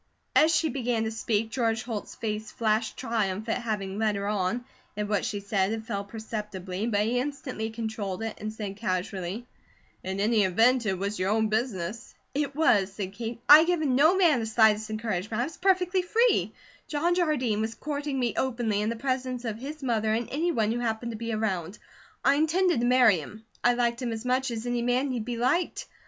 [0.35, 4.65] As she began to speak, George Holt's face flashed triumph at having led her on;
[4.97, 9.45] at what she said it fell perceptibly, but he instantly controlled it and said casually:
[10.03, 13.41] "In any event, it was your own business." "It was," said Kate.
[13.47, 16.51] "I had given no man the slightest encouragement, I was perfectly free.
[16.87, 20.71] John Jardine was courting me openly in the presence of his mother and any one
[20.71, 21.77] who happened to be around.
[22.25, 23.45] I intended to marry him.
[23.63, 25.85] I liked him as much as any man need be liked.